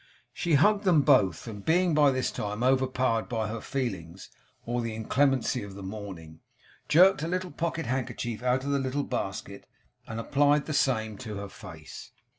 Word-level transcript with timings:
She 0.33 0.55
hugged 0.55 0.83
them 0.83 1.03
both; 1.03 1.45
and 1.47 1.63
being 1.63 1.93
by 1.93 2.09
this 2.09 2.31
time 2.31 2.63
overpowered 2.63 3.29
by 3.29 3.49
her 3.49 3.61
feelings 3.61 4.31
or 4.65 4.81
the 4.81 4.95
inclemency 4.95 5.61
of 5.61 5.75
the 5.75 5.83
morning, 5.83 6.39
jerked 6.89 7.21
a 7.21 7.27
little 7.27 7.51
pocket 7.51 7.85
handkerchief 7.85 8.41
out 8.41 8.63
of 8.63 8.71
the 8.71 8.79
little 8.79 9.03
basket, 9.03 9.67
and 10.07 10.19
applied 10.19 10.65
the 10.65 10.73
same 10.73 11.19
to 11.19 11.35
her 11.35 11.49
face. 11.49 12.13